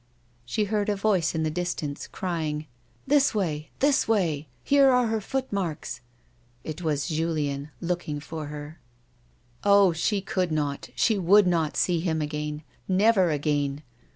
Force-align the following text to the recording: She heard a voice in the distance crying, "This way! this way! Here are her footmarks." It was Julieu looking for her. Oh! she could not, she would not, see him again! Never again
She 0.45 0.63
heard 0.63 0.89
a 0.89 0.95
voice 0.95 1.35
in 1.35 1.43
the 1.43 1.51
distance 1.51 2.07
crying, 2.07 2.65
"This 3.05 3.35
way! 3.35 3.69
this 3.77 4.07
way! 4.07 4.47
Here 4.63 4.89
are 4.89 5.05
her 5.05 5.21
footmarks." 5.21 6.01
It 6.63 6.81
was 6.81 7.07
Julieu 7.11 7.67
looking 7.81 8.19
for 8.19 8.47
her. 8.47 8.79
Oh! 9.63 9.93
she 9.93 10.19
could 10.19 10.51
not, 10.51 10.89
she 10.95 11.19
would 11.19 11.45
not, 11.45 11.77
see 11.77 11.99
him 11.99 12.19
again! 12.19 12.63
Never 12.87 13.29
again 13.29 13.83